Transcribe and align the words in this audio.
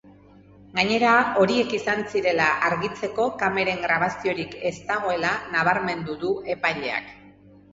Gainera, 0.77 1.09
horiek 1.41 1.75
izan 1.79 2.01
zirela 2.13 2.47
argitzeko 2.69 3.27
kameren 3.43 3.83
grabaziorik 3.85 4.57
ez 4.71 4.75
dagoela 4.89 5.35
nabarmendu 5.53 6.17
du 6.25 6.33
epaileak. 6.57 7.17